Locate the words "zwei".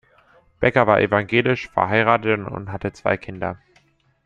2.91-3.17